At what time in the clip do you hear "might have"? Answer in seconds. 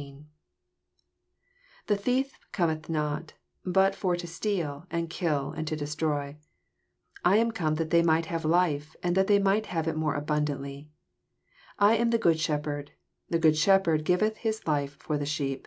8.02-8.46, 9.38-9.86